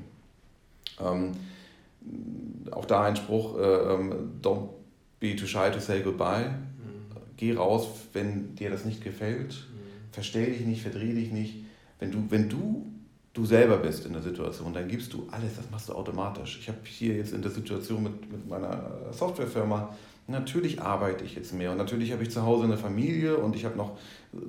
Ähm, 1.00 1.32
auch 2.70 2.86
da 2.86 3.06
ein 3.06 3.16
Spruch, 3.16 3.58
äh, 3.58 3.62
ähm, 3.62 4.34
don't 4.44 4.68
be 5.20 5.36
too 5.36 5.48
shy 5.48 5.72
to 5.72 5.80
say 5.80 6.02
goodbye. 6.02 6.52
Geh 7.38 7.56
raus, 7.56 7.88
wenn 8.14 8.56
dir 8.56 8.70
das 8.70 8.86
nicht 8.86 9.04
gefällt. 9.04 9.54
Mhm. 9.54 10.14
Verstell 10.14 10.52
dich 10.52 10.66
nicht, 10.66 10.82
verdreh 10.82 11.14
dich 11.14 11.32
nicht. 11.32 11.64
Wenn 12.00 12.12
du, 12.12 12.26
wenn 12.30 12.50
du 12.50 12.94
du 13.34 13.46
selber 13.46 13.78
bist 13.78 14.06
in 14.06 14.14
der 14.14 14.22
Situation, 14.22 14.74
dann 14.74 14.88
gibst 14.88 15.12
du 15.14 15.28
alles, 15.32 15.56
das 15.56 15.70
machst 15.72 15.90
du 15.90 15.94
automatisch. 15.94 16.60
Ich 16.62 16.68
habe 16.68 16.78
hier 16.84 17.16
jetzt 17.16 17.34
in 17.34 17.42
der 17.42 17.52
Situation 17.52 18.04
mit, 18.04 18.32
mit 18.32 18.48
meiner 18.48 19.12
Softwarefirma, 19.12 19.96
natürlich 20.28 20.82
arbeite 20.82 21.26
ich 21.26 21.36
jetzt 21.36 21.54
mehr 21.54 21.72
und 21.72 21.78
natürlich 21.78 22.12
habe 22.12 22.24
ich 22.24 22.30
zu 22.30 22.44
Hause 22.44 22.66
eine 22.66 22.78
Familie 22.78 23.38
und 23.38 23.56
ich 23.56 23.66
habe 23.66 23.76
noch 23.76 23.98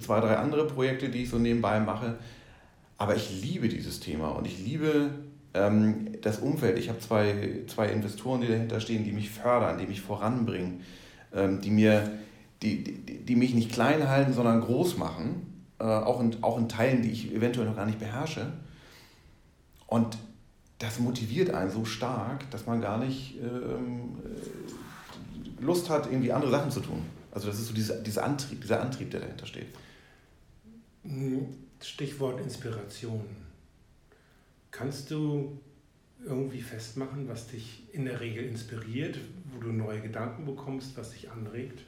zwei, 0.01 0.21
drei 0.21 0.37
andere 0.37 0.67
Projekte, 0.67 1.09
die 1.09 1.23
ich 1.23 1.31
so 1.31 1.39
nebenbei 1.39 1.81
mache. 1.81 2.17
Aber 2.99 3.17
ich 3.17 3.43
liebe 3.43 3.69
dieses 3.69 4.01
Thema 4.01 4.29
und 4.29 4.47
ich 4.47 4.59
liebe 4.65 5.11
ähm, 5.55 6.13
das 6.21 6.39
Umfeld. 6.39 6.79
Ich 6.79 6.91
habe 6.91 7.01
zwei, 7.01 7.63
zwei 7.67 7.89
Investoren, 7.89 8.43
die 8.43 8.49
dahinter 8.49 8.81
stehen, 8.81 9.03
die 9.03 9.13
mich 9.13 9.31
fördern, 9.31 9.79
die 9.79 9.87
mich 9.87 10.01
voranbringen, 10.01 10.83
ähm, 11.35 11.61
die, 11.61 11.71
mir, 11.71 12.19
die, 12.65 12.85
die, 12.85 13.19
die 13.25 13.37
mich 13.37 13.55
nicht 13.55 13.73
klein 13.73 14.09
halten, 14.09 14.33
sondern 14.33 14.61
groß 14.61 14.97
machen, 14.97 15.65
äh, 15.79 15.85
auch, 15.85 16.21
in, 16.21 16.43
auch 16.43 16.59
in 16.59 16.69
Teilen, 16.69 17.03
die 17.03 17.11
ich 17.11 17.35
eventuell 17.35 17.67
noch 17.67 17.77
gar 17.77 17.87
nicht 17.87 17.99
beherrsche. 17.99 18.53
Und 19.87 20.17
das 20.79 20.99
motiviert 20.99 21.51
einen 21.51 21.71
so 21.71 21.85
stark, 21.85 22.51
dass 22.51 22.67
man 22.67 22.81
gar 22.81 22.99
nicht 22.99 23.37
ähm, 23.41 24.17
äh, 24.25 25.63
Lust 25.63 25.89
hat, 25.91 26.07
irgendwie 26.07 26.33
andere 26.33 26.51
Sachen 26.51 26.71
zu 26.71 26.81
tun. 26.81 27.03
Also 27.31 27.49
das 27.49 27.59
ist 27.59 27.69
so 27.69 27.75
dieser, 27.75 27.97
dieser, 27.97 28.25
Antrieb, 28.25 28.61
dieser 28.61 28.81
Antrieb, 28.81 29.11
der 29.11 29.21
dahinter 29.21 29.47
steht. 29.47 29.67
Stichwort 31.81 32.41
Inspiration. 32.41 33.25
Kannst 34.71 35.11
du 35.11 35.59
irgendwie 36.25 36.63
festmachen, 36.63 37.29
was 37.29 37.49
dich 37.49 37.83
in 37.93 38.07
der 38.07 38.21
Regel 38.21 38.45
inspiriert, 38.45 39.19
wo 39.53 39.61
du 39.61 39.73
neue 39.73 40.01
Gedanken 40.01 40.47
bekommst, 40.47 40.97
was 40.97 41.11
dich 41.11 41.31
anregt? 41.31 41.83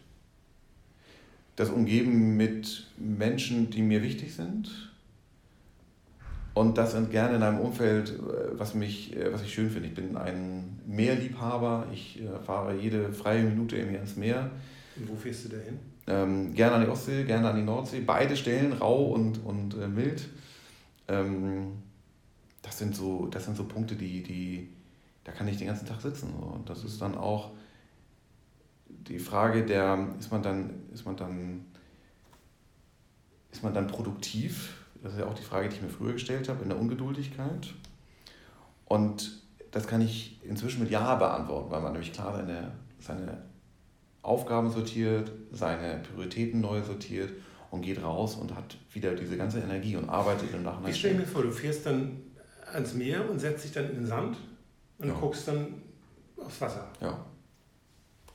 Das 1.57 1.71
Umgeben 1.71 2.37
mit 2.37 2.87
Menschen, 2.99 3.71
die 3.71 3.83
mir 3.83 4.03
wichtig 4.03 4.35
sind. 4.35 4.93
Und 6.53 6.79
das 6.79 6.97
gerne 7.11 7.37
in 7.37 7.43
einem 7.43 7.61
Umfeld, 7.61 8.11
äh, 8.11 8.59
was, 8.59 8.75
mich, 8.75 9.15
äh, 9.15 9.33
was 9.33 9.43
ich 9.43 9.53
schön 9.53 9.71
finde. 9.71 9.89
Ich 9.89 9.95
bin 9.95 10.17
ein 10.17 10.81
Meerliebhaber. 10.87 11.87
Ich 11.93 12.23
äh, 12.23 12.39
fahre 12.45 12.75
jede 12.75 13.13
freie 13.13 13.43
Minute 13.43 13.77
irgendwie 13.77 13.97
ans 13.97 14.17
Meer. 14.17 14.51
Und 14.97 15.09
wo 15.11 15.17
fährst 15.17 15.45
du 15.45 15.49
da 15.51 15.59
hin? 15.59 15.79
Ähm, 16.07 16.55
gerne 16.55 16.77
an 16.77 16.85
die 16.85 16.89
Ostsee, 16.89 17.25
gerne 17.25 17.51
an 17.51 17.57
die 17.57 17.63
Nordsee. 17.63 18.01
Beide 18.01 18.37
Stellen, 18.37 18.73
rau 18.73 19.07
und, 19.13 19.45
und 19.45 19.75
äh, 19.75 19.89
mild. 19.89 20.29
Ähm, 21.09 21.73
das, 22.63 22.79
sind 22.79 22.95
so, 22.95 23.27
das 23.27 23.45
sind 23.45 23.57
so 23.57 23.65
Punkte, 23.65 23.95
die, 23.95 24.23
die, 24.23 24.69
da 25.25 25.33
kann 25.33 25.49
ich 25.49 25.59
den 25.59 25.67
ganzen 25.67 25.87
Tag 25.87 26.01
sitzen. 26.01 26.33
Und 26.33 26.71
das 26.71 26.85
ist 26.85 27.03
dann 27.03 27.17
auch 27.17 27.51
die 28.89 29.19
Frage 29.19 29.65
der, 29.65 30.09
ist 30.19 30.31
man 30.31 30.43
dann, 30.43 30.71
ist 30.97 31.05
man 31.05 31.17
dann, 31.17 31.67
ist 33.53 33.63
man 33.63 33.75
dann 33.75 33.87
produktiv? 33.87 34.85
Das 35.03 35.13
ist 35.13 35.19
ja 35.19 35.27
auch 35.27 35.35
die 35.35 35.43
Frage, 35.43 35.69
die 35.69 35.77
ich 35.77 35.83
mir 35.83 35.91
früher 35.91 36.15
gestellt 36.15 36.49
habe, 36.49 36.63
in 36.63 36.71
der 36.71 36.79
Ungeduldigkeit. 36.79 37.75
Und 38.87 39.43
das 39.71 39.87
kann 39.87 40.01
ich 40.01 40.41
inzwischen 40.43 40.81
mit 40.81 40.91
Ja 40.91 41.17
beantworten, 41.17 41.71
weil 41.71 41.83
man 41.83 41.93
nämlich 41.93 42.13
klar 42.13 42.33
seine, 42.35 42.73
seine 42.99 43.43
Aufgaben 44.23 44.71
sortiert, 44.71 45.31
seine 45.53 46.03
Prioritäten 46.03 46.61
neu 46.61 46.83
sortiert 46.83 47.31
und 47.71 47.83
geht 47.83 48.03
raus 48.03 48.37
und 48.37 48.55
hat 48.55 48.79
wieder 48.93 49.15
diese 49.15 49.37
ganze 49.37 49.61
Energie 49.61 49.97
und 49.97 50.09
arbeitet 50.09 50.55
im 50.55 50.63
Nachhinein. 50.63 50.91
Ich 50.91 50.99
stelle 50.99 51.17
mir 51.19 51.27
vor, 51.27 51.43
du 51.43 51.51
fährst 51.51 51.85
dann 51.85 52.23
ans 52.73 52.95
Meer 52.95 53.29
und 53.29 53.39
setzt 53.39 53.65
dich 53.65 53.73
dann 53.73 53.91
in 53.91 53.97
den 53.97 54.07
Sand 54.07 54.39
und 54.99 55.09
ja. 55.09 55.15
guckst 55.15 55.47
dann 55.47 55.83
aufs 56.39 56.59
Wasser. 56.61 56.89
Ja. 57.03 57.23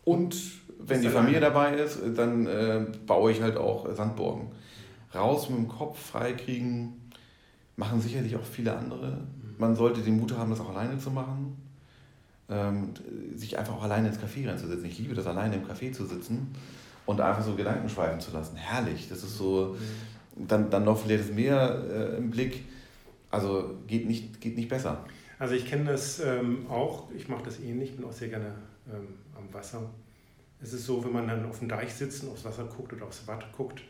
Und 0.04 0.36
wenn 0.88 1.02
die 1.02 1.10
Familie 1.10 1.40
dabei 1.40 1.76
ist, 1.76 2.00
dann 2.16 2.48
äh, 2.48 2.86
baue 3.06 3.32
ich 3.32 3.42
halt 3.42 3.58
auch 3.58 3.94
Sandburgen 3.94 4.52
raus 5.14 5.50
mit 5.50 5.58
dem 5.58 5.68
Kopf 5.68 6.00
freikriegen, 6.00 7.12
machen 7.76 8.02
sicherlich 8.02 8.36
auch 8.36 8.44
viele 8.44 8.76
andere. 8.76 9.20
Man 9.58 9.76
sollte 9.76 10.02
den 10.02 10.20
Mut 10.20 10.38
haben, 10.38 10.50
das 10.50 10.60
auch 10.60 10.70
alleine 10.70 10.98
zu 10.98 11.12
machen. 11.12 11.58
Ähm, 12.50 12.94
sich 13.36 13.58
einfach 13.58 13.76
auch 13.76 13.84
alleine 13.84 14.10
ins 14.10 14.20
Café 14.20 14.48
reinzusetzen. 14.48 14.86
Ich 14.86 15.00
liebe 15.00 15.14
das, 15.14 15.26
alleine 15.26 15.56
im 15.56 15.64
Café 15.64 15.94
zu 15.94 16.06
sitzen 16.06 16.54
und 17.06 17.22
einfach 17.22 17.44
so 17.44 17.56
Gedanken 17.56 17.88
schweifen 17.88 18.20
zu 18.20 18.32
lassen. 18.32 18.58
Herrlich. 18.58 19.08
Das 19.08 19.24
ist 19.24 19.38
so, 19.38 19.78
dann, 20.36 20.70
dann 20.70 20.84
noch 20.84 21.00
vielleicht 21.00 21.30
das 21.30 21.36
Meer 21.36 21.84
äh, 21.90 22.18
im 22.18 22.30
Blick. 22.30 22.66
Also 23.30 23.78
geht 23.88 24.06
nicht, 24.06 24.42
geht 24.42 24.58
nicht 24.58 24.68
besser. 24.68 25.06
Also 25.40 25.56
ich 25.56 25.66
kenne 25.66 25.86
das 25.86 26.20
ähm, 26.20 26.66
auch, 26.70 27.10
ich 27.16 27.30
mache 27.30 27.44
das 27.44 27.60
ähnlich, 27.60 27.96
bin 27.96 28.06
auch 28.06 28.12
sehr 28.12 28.28
gerne 28.28 28.54
ähm, 28.94 29.08
am 29.36 29.54
Wasser. 29.54 29.90
Es 30.62 30.74
ist 30.74 30.86
so, 30.86 31.04
wenn 31.04 31.12
man 31.12 31.28
dann 31.28 31.46
auf 31.46 31.60
dem 31.60 31.68
Deich 31.68 31.94
sitzt 31.94 32.24
und 32.24 32.32
aufs 32.32 32.46
Wasser 32.46 32.66
guckt 32.66 32.94
oder 32.94 33.06
aufs 33.06 33.28
Watt 33.28 33.46
guckt, 33.56 33.82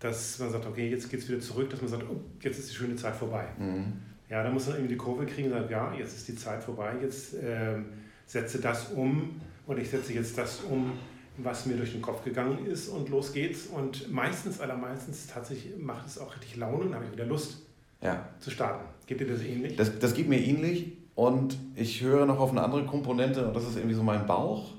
dass 0.00 0.38
man 0.38 0.50
sagt, 0.50 0.66
okay, 0.66 0.88
jetzt 0.88 1.10
geht 1.10 1.20
es 1.20 1.28
wieder 1.28 1.40
zurück, 1.40 1.70
dass 1.70 1.80
man 1.80 1.90
sagt, 1.90 2.04
oh, 2.08 2.20
jetzt 2.40 2.58
ist 2.58 2.70
die 2.70 2.74
schöne 2.74 2.96
Zeit 2.96 3.16
vorbei. 3.16 3.46
Mhm. 3.58 3.94
Ja, 4.30 4.42
da 4.42 4.50
muss 4.50 4.66
man 4.66 4.76
irgendwie 4.76 4.94
die 4.94 4.98
Kurve 4.98 5.26
kriegen 5.26 5.50
und 5.50 5.54
sagen, 5.54 5.70
ja, 5.70 5.94
jetzt 5.94 6.16
ist 6.16 6.28
die 6.28 6.36
Zeit 6.36 6.62
vorbei, 6.62 6.92
jetzt 7.00 7.34
ähm, 7.42 7.86
setze 8.26 8.60
das 8.60 8.90
um 8.90 9.40
und 9.66 9.78
ich 9.78 9.88
setze 9.88 10.12
jetzt 10.12 10.36
das 10.36 10.60
um, 10.60 10.92
was 11.38 11.66
mir 11.66 11.76
durch 11.76 11.92
den 11.92 12.02
Kopf 12.02 12.22
gegangen 12.24 12.66
ist 12.66 12.88
und 12.88 13.08
los 13.08 13.32
geht's. 13.32 13.66
Und 13.66 14.12
meistens, 14.12 14.60
allermeistens 14.60 15.26
tatsächlich 15.26 15.76
macht 15.78 16.06
es 16.06 16.18
auch 16.18 16.34
richtig 16.36 16.56
Laune 16.56 16.84
und 16.84 16.94
habe 16.94 17.06
ich 17.06 17.12
wieder 17.12 17.24
Lust 17.24 17.62
ja. 18.02 18.28
zu 18.38 18.50
starten. 18.50 18.84
Geht 19.06 19.20
dir 19.20 19.26
das 19.26 19.42
ähnlich? 19.42 19.76
Das, 19.76 19.98
das 19.98 20.14
geht 20.14 20.28
mir 20.28 20.38
ähnlich 20.38 20.92
und 21.14 21.56
ich 21.74 22.02
höre 22.02 22.26
noch 22.26 22.38
auf 22.38 22.50
eine 22.50 22.62
andere 22.62 22.84
Komponente 22.84 23.48
und 23.48 23.56
das 23.56 23.66
ist 23.66 23.76
irgendwie 23.76 23.94
so 23.94 24.02
mein 24.02 24.26
Bauch 24.26 24.74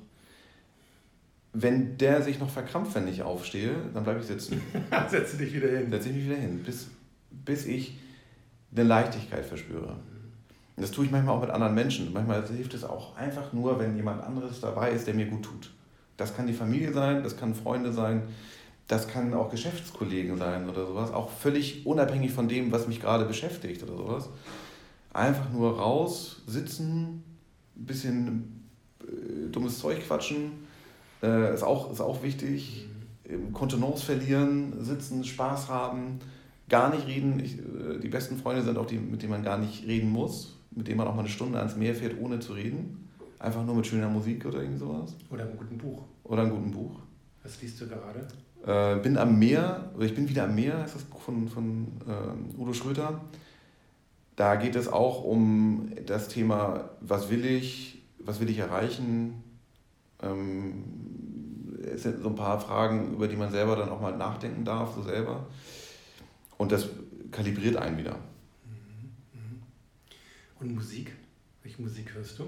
wenn 1.53 1.97
der 1.97 2.21
sich 2.21 2.39
noch 2.39 2.49
verkrampft, 2.49 2.95
wenn 2.95 3.07
ich 3.07 3.23
aufstehe, 3.23 3.75
dann 3.93 4.03
bleibe 4.03 4.19
ich 4.19 4.27
sitzen. 4.27 4.61
Setze 5.09 5.37
dich 5.37 5.53
wieder 5.53 5.69
hin. 5.69 5.89
Setze 5.89 6.09
ich 6.09 6.15
mich 6.15 6.25
wieder 6.25 6.35
hin, 6.35 6.61
bis, 6.63 6.87
bis 7.31 7.65
ich 7.65 7.97
eine 8.71 8.83
Leichtigkeit 8.83 9.45
verspüre. 9.45 9.95
Und 10.75 10.83
das 10.83 10.91
tue 10.91 11.05
ich 11.05 11.11
manchmal 11.11 11.35
auch 11.35 11.41
mit 11.41 11.49
anderen 11.49 11.73
Menschen. 11.73 12.13
Manchmal 12.13 12.47
hilft 12.47 12.73
es 12.73 12.83
auch 12.83 13.15
einfach 13.17 13.51
nur, 13.51 13.79
wenn 13.79 13.95
jemand 13.95 14.23
anderes 14.23 14.61
dabei 14.61 14.91
ist, 14.91 15.07
der 15.07 15.15
mir 15.15 15.25
gut 15.25 15.43
tut. 15.43 15.71
Das 16.17 16.35
kann 16.35 16.47
die 16.47 16.53
Familie 16.53 16.93
sein, 16.93 17.23
das 17.23 17.35
kann 17.35 17.55
Freunde 17.55 17.91
sein, 17.93 18.23
das 18.87 19.07
kann 19.07 19.33
auch 19.33 19.49
Geschäftskollegen 19.49 20.37
sein 20.37 20.69
oder 20.69 20.85
sowas. 20.85 21.11
Auch 21.11 21.31
völlig 21.31 21.85
unabhängig 21.85 22.31
von 22.31 22.47
dem, 22.47 22.71
was 22.71 22.87
mich 22.87 23.01
gerade 23.01 23.25
beschäftigt 23.25 23.81
oder 23.83 23.97
sowas. 23.97 24.29
Einfach 25.13 25.49
nur 25.51 25.79
raus, 25.79 26.43
sitzen, 26.45 27.23
ein 27.75 27.85
bisschen 27.85 28.69
äh, 29.01 29.49
dummes 29.49 29.79
Zeug 29.79 30.05
quatschen 30.05 30.68
äh, 31.21 31.53
ist, 31.53 31.63
auch, 31.63 31.91
ist 31.91 32.01
auch 32.01 32.23
wichtig. 32.23 32.87
Mhm. 33.27 33.53
Kontenance 33.53 34.05
verlieren, 34.05 34.83
sitzen, 34.83 35.23
Spaß 35.23 35.69
haben, 35.69 36.19
gar 36.67 36.93
nicht 36.93 37.07
reden. 37.07 37.39
Ich, 37.39 37.59
äh, 37.59 37.99
die 38.01 38.09
besten 38.09 38.37
Freunde 38.37 38.63
sind 38.63 38.77
auch 38.77 38.85
die, 38.85 38.97
mit 38.97 39.21
denen 39.21 39.31
man 39.31 39.43
gar 39.43 39.57
nicht 39.57 39.85
reden 39.85 40.11
muss, 40.11 40.57
mit 40.71 40.87
denen 40.87 40.97
man 40.97 41.07
auch 41.07 41.15
mal 41.15 41.21
eine 41.21 41.29
Stunde 41.29 41.57
ans 41.57 41.75
Meer 41.75 41.95
fährt, 41.95 42.15
ohne 42.19 42.39
zu 42.39 42.53
reden. 42.53 43.09
Einfach 43.39 43.65
nur 43.65 43.75
mit 43.75 43.87
schöner 43.87 44.09
Musik 44.09 44.45
oder 44.45 44.61
irgend 44.61 44.79
sowas. 44.79 45.15
Oder 45.29 45.43
einem 45.43 45.57
guten 45.57 45.77
Buch. 45.77 46.03
Oder 46.25 46.41
einem 46.41 46.51
guten 46.51 46.71
Buch. 46.71 46.99
Was 47.43 47.61
liest 47.61 47.79
du 47.79 47.87
gerade? 47.87 48.27
Äh, 48.65 49.01
bin 49.01 49.17
am 49.17 49.39
Meer, 49.39 49.91
oder 49.95 50.05
ich 50.05 50.13
bin 50.13 50.27
wieder 50.27 50.43
am 50.43 50.55
Meer, 50.55 50.79
heißt 50.79 50.95
das 50.95 51.03
Buch 51.03 51.21
von, 51.21 51.47
von 51.47 51.87
äh, 52.05 52.61
Udo 52.61 52.73
Schröter. 52.73 53.21
Da 54.35 54.55
geht 54.55 54.75
es 54.75 54.87
auch 54.87 55.23
um 55.23 55.91
das 56.05 56.27
Thema, 56.27 56.89
was 57.01 57.29
will 57.29 57.45
ich, 57.45 58.01
was 58.19 58.39
will 58.39 58.49
ich 58.49 58.59
erreichen, 58.59 59.43
ähm, 60.21 60.83
es 61.81 62.03
sind 62.03 62.21
so 62.21 62.29
ein 62.29 62.35
paar 62.35 62.59
Fragen, 62.59 63.13
über 63.13 63.27
die 63.27 63.35
man 63.35 63.51
selber 63.51 63.75
dann 63.75 63.89
auch 63.89 64.01
mal 64.01 64.15
nachdenken 64.15 64.65
darf, 64.65 64.95
so 64.95 65.03
selber. 65.03 65.47
Und 66.57 66.71
das 66.71 66.89
kalibriert 67.31 67.77
einen 67.77 67.97
wieder. 67.97 68.15
Mhm, 68.65 69.11
mhm. 69.33 69.61
Und 70.59 70.75
Musik? 70.75 71.13
Welche 71.63 71.81
Musik 71.81 72.13
hörst 72.13 72.39
du? 72.39 72.45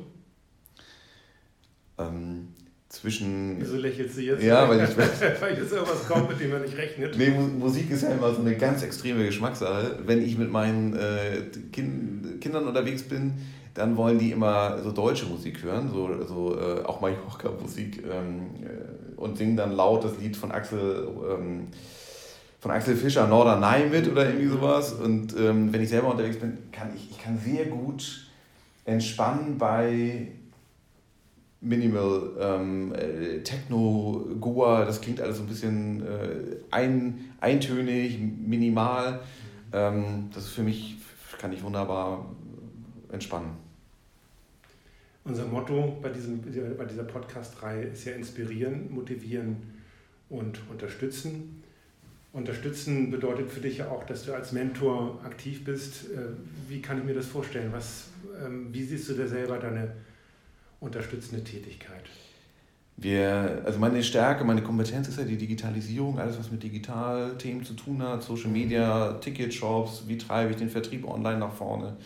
Ähm, 1.98 2.50
zwischen. 2.90 3.58
Wieso 3.60 3.78
lächelst 3.78 4.18
du 4.18 4.22
jetzt? 4.22 4.44
Ja, 4.44 4.68
weil 4.68 4.84
ich. 4.84 4.98
weil 5.42 5.58
jetzt 5.58 5.72
irgendwas 5.72 6.08
kommt, 6.08 6.30
mit 6.30 6.40
dem 6.40 6.52
man 6.52 6.62
nicht 6.62 6.78
rechnet. 6.78 7.18
Nee, 7.18 7.30
Musik 7.30 7.90
ist 7.90 8.04
ja 8.04 8.10
immer 8.10 8.34
so 8.34 8.42
eine 8.42 8.56
ganz 8.58 8.84
extreme 8.84 9.26
Geschmackssache. 9.26 10.00
Wenn 10.06 10.22
ich 10.22 10.38
mit 10.38 10.52
meinen 10.52 10.96
äh, 10.96 11.44
kind, 11.72 12.42
Kindern 12.42 12.68
unterwegs 12.68 13.04
bin, 13.04 13.34
dann 13.74 13.96
wollen 13.96 14.20
die 14.20 14.32
immer 14.32 14.82
so 14.84 14.92
deutsche 14.92 15.26
Musik 15.26 15.64
hören, 15.64 15.90
so, 15.90 16.26
so 16.26 16.60
äh, 16.60 16.84
auch 16.84 17.00
Mallorca-Musik 17.00 18.04
ähm, 18.04 18.50
äh, 18.62 19.11
und 19.22 19.38
singen 19.38 19.56
dann 19.56 19.72
laut 19.72 20.04
das 20.04 20.18
Lied 20.18 20.36
von 20.36 20.52
Axel, 20.52 21.08
ähm, 21.30 21.68
von 22.60 22.72
Axel 22.72 22.96
Fischer, 22.96 23.28
Norderney 23.28 23.90
mit 23.90 24.10
oder 24.10 24.28
irgendwie 24.28 24.48
sowas. 24.48 24.94
Und 24.94 25.36
ähm, 25.38 25.72
wenn 25.72 25.82
ich 25.82 25.90
selber 25.90 26.10
unterwegs 26.10 26.38
bin, 26.38 26.58
kann 26.72 26.90
ich, 26.96 27.12
ich 27.12 27.20
kann 27.20 27.38
sehr 27.38 27.66
gut 27.66 28.28
entspannen 28.86 29.58
bei 29.58 30.28
Minimal, 31.64 32.32
ähm, 32.40 32.92
äh, 32.96 33.44
Techno, 33.44 34.26
Goa, 34.40 34.84
das 34.84 35.00
klingt 35.00 35.22
alles 35.22 35.38
so 35.38 35.44
ein 35.44 35.48
bisschen 35.48 36.02
äh, 36.02 36.56
ein, 36.72 37.32
eintönig, 37.40 38.18
minimal. 38.20 39.20
Ähm, 39.72 40.32
das 40.34 40.46
ist 40.46 40.54
für 40.54 40.64
mich, 40.64 40.98
kann 41.38 41.54
ich 41.54 41.64
wunderbar 41.64 42.26
entspannen. 43.12 43.71
Unser 45.24 45.46
Motto 45.46 46.00
bei, 46.02 46.10
diesem, 46.10 46.42
bei 46.78 46.86
dieser 46.86 47.04
Podcast-Reihe 47.04 47.84
ist 47.84 48.06
ja 48.06 48.14
inspirieren, 48.14 48.92
motivieren 48.92 49.58
und 50.30 50.60
unterstützen. 50.70 51.62
Unterstützen 52.34 53.12
bedeutet 53.12 53.52
für 53.52 53.60
dich 53.60 53.80
ja 53.80 53.90
auch, 53.90 54.04
dass 54.06 54.26
du 54.26 54.34
als 54.34 54.52
Mentor 54.52 55.20
aktiv 55.24 55.64
bist. 55.64 56.06
Äh, 56.06 56.70
wie 56.70 56.82
kann 56.82 56.98
ich 56.98 57.04
mir 57.04 57.14
das 57.14 57.28
vorstellen? 57.28 57.72
Was, 57.72 58.08
ähm, 58.44 58.70
wie 58.72 58.84
siehst 58.84 59.10
du 59.10 59.14
da 59.14 59.28
selber 59.28 59.60
deine 59.60 59.92
unterstützende 60.80 61.44
Tätigkeit? 61.44 62.06
Wir, 62.98 63.62
also 63.66 63.80
meine 63.80 64.02
Stärke, 64.04 64.44
meine 64.44 64.64
Kompetenz 64.64 65.08
ist 65.08 65.18
ja 65.18 65.26
die 65.26 65.38
Digitalisierung, 65.38 66.20
alles 66.20 66.40
was 66.40 66.52
mit 66.52 66.64
Digitalthemen 66.64 67.64
zu 67.64 67.74
tun 67.74 68.02
hat, 68.02 68.24
Social 68.24 68.50
Media, 68.50 69.14
Ticketshops, 69.14 70.04
wie 70.08 70.18
treibe 70.18 70.52
ich 70.52 70.58
den 70.58 70.70
Vertrieb 70.70 71.06
online 71.06 71.40
nach 71.40 71.54
vorne 71.54 71.98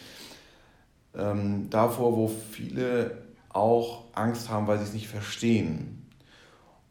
ähm, 1.17 1.69
davor, 1.69 2.15
wo 2.15 2.27
viele 2.27 3.17
auch 3.49 4.03
Angst 4.13 4.49
haben, 4.49 4.67
weil 4.67 4.77
sie 4.77 4.83
es 4.83 4.93
nicht 4.93 5.07
verstehen. 5.07 6.05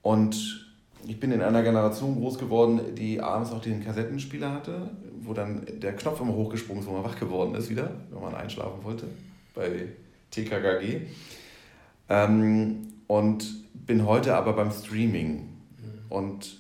Und 0.02 0.64
ich 1.07 1.21
bin 1.21 1.33
in 1.33 1.43
einer 1.43 1.62
Generation 1.62 2.16
groß 2.16 2.38
geworden, 2.38 2.81
die 2.95 3.21
abends 3.21 3.50
noch 3.50 3.61
den 3.61 3.85
Kassettenspieler 3.85 4.52
hatte, 4.52 4.90
wo 5.21 5.35
dann 5.35 5.62
der 5.81 5.95
Knopf 5.95 6.21
immer 6.21 6.33
hochgesprungen 6.33 6.83
ist, 6.83 6.88
wo 6.88 6.93
man 6.93 7.04
wach 7.04 7.19
geworden 7.19 7.54
ist 7.54 7.69
wieder, 7.69 7.90
wenn 8.11 8.23
man 8.23 8.35
einschlafen 8.35 8.83
wollte, 8.83 9.07
bei 9.54 9.88
TKKG. 10.31 11.02
Ähm, 12.09 12.88
und 13.07 13.45
bin 13.87 14.07
heute 14.07 14.35
aber 14.35 14.54
beim 14.54 14.71
Streaming 14.71 15.35
mhm. 15.37 15.47
und 16.09 16.59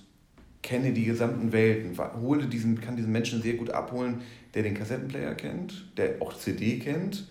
kenne 0.62 0.92
die 0.92 1.04
gesamten 1.04 1.52
Welten, 1.52 1.96
hole 2.20 2.46
diesen, 2.46 2.80
kann 2.80 2.96
diesen 2.96 3.12
Menschen 3.12 3.42
sehr 3.42 3.54
gut 3.54 3.70
abholen, 3.70 4.20
der 4.54 4.62
den 4.62 4.74
Kassettenplayer 4.74 5.34
kennt, 5.34 5.86
der 5.96 6.20
auch 6.20 6.34
CD 6.34 6.78
kennt 6.78 7.26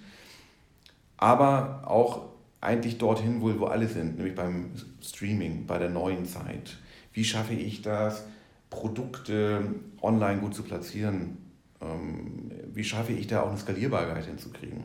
aber 1.23 1.89
auch 1.89 2.33
eigentlich 2.59 2.97
dorthin 2.97 3.39
wohl, 3.39 3.57
wo 3.57 3.67
alle 3.67 3.87
sind, 3.87 4.17
nämlich 4.17 4.35
beim 4.35 4.71
Streaming, 5.01 5.65
bei 5.65 5.79
der 5.79 5.89
neuen 5.89 6.25
Zeit. 6.25 6.77
Wie 7.13 7.23
schaffe 7.23 7.53
ich 7.53 7.81
das, 7.81 8.25
Produkte 8.69 9.63
online 10.01 10.41
gut 10.41 10.53
zu 10.53 10.63
platzieren? 10.63 11.37
Ähm, 11.79 12.51
wie 12.73 12.83
schaffe 12.83 13.13
ich 13.13 13.27
da 13.27 13.43
auch 13.43 13.51
eine 13.51 13.57
Skalierbarkeit 13.57 14.25
hinzukriegen. 14.25 14.83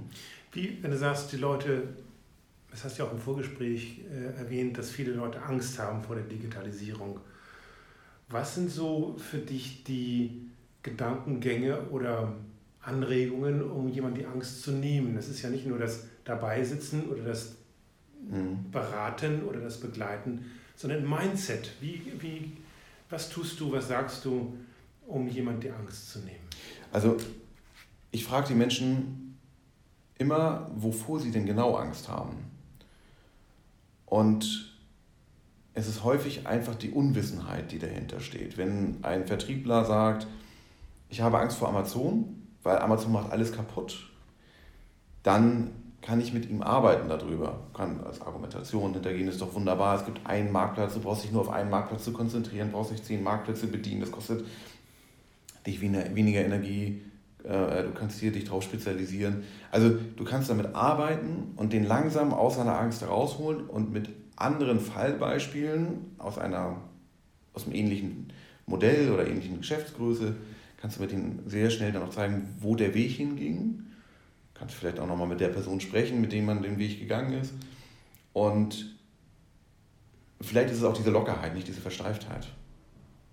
Wie, 0.52 0.78
wenn 0.80 0.92
du 0.92 0.96
sagst, 0.96 1.32
die 1.32 1.38
Leute, 1.38 1.88
das 2.70 2.84
hast 2.84 2.96
du 2.96 3.02
ja 3.02 3.08
auch 3.08 3.12
im 3.12 3.18
Vorgespräch 3.18 4.02
äh, 4.08 4.38
erwähnt, 4.38 4.78
dass 4.78 4.90
viele 4.90 5.14
Leute 5.14 5.42
Angst 5.42 5.76
haben 5.80 6.04
vor 6.04 6.14
der 6.14 6.24
Digitalisierung. 6.24 7.18
Was 8.28 8.54
sind 8.54 8.70
so 8.70 9.16
für 9.18 9.38
dich 9.38 9.82
die 9.82 10.48
Gedankengänge 10.84 11.88
oder 11.88 12.32
Anregungen, 12.88 13.62
um 13.62 13.88
jemand 13.88 14.16
die 14.16 14.26
Angst 14.26 14.62
zu 14.62 14.72
nehmen? 14.72 15.14
Das 15.14 15.28
ist 15.28 15.42
ja 15.42 15.50
nicht 15.50 15.66
nur 15.66 15.78
das 15.78 16.04
Dabeisitzen 16.24 17.08
oder 17.08 17.22
das 17.22 17.56
mhm. 18.30 18.70
Beraten 18.70 19.42
oder 19.44 19.60
das 19.60 19.78
Begleiten, 19.78 20.46
sondern 20.74 21.08
Mindset. 21.08 21.70
Wie, 21.80 22.02
wie, 22.18 22.52
was 23.10 23.28
tust 23.28 23.60
du, 23.60 23.70
was 23.72 23.88
sagst 23.88 24.24
du, 24.24 24.56
um 25.06 25.28
jemand 25.28 25.62
die 25.62 25.70
Angst 25.70 26.10
zu 26.10 26.20
nehmen? 26.20 26.46
Also 26.92 27.16
ich 28.10 28.24
frage 28.24 28.48
die 28.48 28.54
Menschen 28.54 29.38
immer, 30.18 30.70
wovor 30.74 31.20
sie 31.20 31.30
denn 31.30 31.46
genau 31.46 31.74
Angst 31.74 32.08
haben. 32.08 32.36
Und 34.06 34.74
es 35.74 35.86
ist 35.86 36.02
häufig 36.02 36.46
einfach 36.46 36.74
die 36.74 36.90
Unwissenheit, 36.90 37.70
die 37.70 37.78
dahinter 37.78 38.20
steht. 38.20 38.56
Wenn 38.56 39.04
ein 39.04 39.26
Vertriebler 39.26 39.84
sagt, 39.84 40.26
ich 41.08 41.20
habe 41.20 41.38
Angst 41.38 41.58
vor 41.58 41.68
Amazon, 41.68 42.47
weil 42.68 42.78
Amazon 42.78 43.12
macht 43.12 43.32
alles 43.32 43.52
kaputt, 43.52 44.10
dann 45.22 45.70
kann 46.02 46.20
ich 46.20 46.34
mit 46.34 46.48
ihm 46.48 46.62
arbeiten 46.62 47.08
darüber. 47.08 47.60
Kann 47.74 48.00
als 48.04 48.20
Argumentation 48.20 48.92
hintergehen, 48.92 49.26
ist 49.26 49.40
doch 49.40 49.54
wunderbar. 49.54 49.96
Es 49.96 50.04
gibt 50.04 50.24
einen 50.26 50.52
Marktplatz, 50.52 50.94
du 50.94 51.00
brauchst 51.00 51.24
dich 51.24 51.32
nur 51.32 51.40
auf 51.40 51.48
einen 51.48 51.70
Marktplatz 51.70 52.04
zu 52.04 52.12
konzentrieren, 52.12 52.70
brauchst 52.70 52.92
nicht 52.92 53.06
zehn 53.06 53.22
Marktplätze 53.22 53.66
bedienen, 53.68 54.02
das 54.02 54.12
kostet 54.12 54.44
dich 55.66 55.80
weniger 55.80 56.44
Energie, 56.44 57.02
äh, 57.42 57.84
du 57.84 57.90
kannst 57.94 58.20
hier 58.20 58.32
dich 58.32 58.44
drauf 58.44 58.62
spezialisieren. 58.62 59.44
Also 59.70 59.90
du 59.90 60.24
kannst 60.24 60.50
damit 60.50 60.74
arbeiten 60.74 61.54
und 61.56 61.72
den 61.72 61.84
langsam 61.84 62.34
aus 62.34 62.56
seiner 62.56 62.78
Angst 62.78 63.00
herausholen 63.00 63.66
und 63.66 63.92
mit 63.92 64.10
anderen 64.36 64.78
Fallbeispielen 64.78 66.14
aus, 66.18 66.36
einer, 66.36 66.76
aus 67.54 67.64
einem 67.64 67.74
ähnlichen 67.74 68.32
Modell 68.66 69.10
oder 69.10 69.26
ähnlichen 69.26 69.58
Geschäftsgröße 69.58 70.36
kannst 70.78 70.96
du 70.96 71.02
mit 71.02 71.12
ihnen 71.12 71.42
sehr 71.46 71.70
schnell 71.70 71.92
dann 71.92 72.02
auch 72.02 72.10
zeigen, 72.10 72.54
wo 72.60 72.74
der 72.74 72.94
Weg 72.94 73.12
hinging. 73.12 73.84
Kannst 74.54 74.74
vielleicht 74.74 74.98
auch 74.98 75.06
nochmal 75.06 75.28
mit 75.28 75.40
der 75.40 75.48
Person 75.48 75.80
sprechen, 75.80 76.20
mit 76.20 76.32
dem 76.32 76.46
man 76.46 76.62
den 76.62 76.78
Weg 76.78 76.98
gegangen 76.98 77.34
ist. 77.34 77.52
Und 78.32 78.96
vielleicht 80.40 80.70
ist 80.70 80.78
es 80.78 80.84
auch 80.84 80.96
diese 80.96 81.10
Lockerheit, 81.10 81.54
nicht 81.54 81.68
diese 81.68 81.80
Versteiftheit. 81.80 82.48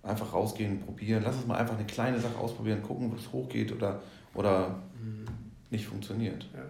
Einfach 0.02 0.32
rausgehen, 0.32 0.80
probieren. 0.80 1.22
Lass 1.24 1.36
uns 1.36 1.46
mal 1.46 1.56
einfach 1.56 1.76
eine 1.76 1.86
kleine 1.86 2.20
Sache 2.20 2.36
ausprobieren, 2.36 2.82
gucken, 2.82 3.10
ob 3.10 3.18
es 3.18 3.32
hochgeht 3.32 3.72
oder, 3.72 4.02
oder 4.34 4.82
mhm. 5.00 5.24
nicht 5.70 5.86
funktioniert. 5.86 6.46
Ja. 6.54 6.62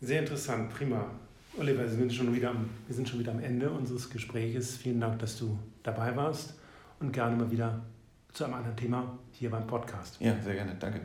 Sehr 0.00 0.20
interessant, 0.20 0.70
prima. 0.70 1.10
Oliver, 1.58 1.82
wir 1.82 1.88
sind, 1.88 2.12
schon 2.12 2.34
wieder 2.34 2.50
am, 2.50 2.70
wir 2.86 2.94
sind 2.94 3.08
schon 3.08 3.18
wieder 3.18 3.32
am 3.32 3.40
Ende 3.40 3.70
unseres 3.70 4.08
Gespräches. 4.10 4.76
Vielen 4.76 5.00
Dank, 5.00 5.18
dass 5.18 5.38
du 5.38 5.58
dabei 5.82 6.16
warst 6.16 6.54
und 7.00 7.12
gerne 7.12 7.36
mal 7.36 7.50
wieder 7.50 7.82
zu 8.32 8.44
einem 8.44 8.54
anderen 8.54 8.76
Thema 8.76 9.18
hier 9.32 9.50
beim 9.50 9.66
Podcast. 9.66 10.20
Ja, 10.20 10.40
sehr 10.40 10.54
gerne. 10.54 10.74
Danke. 10.78 11.00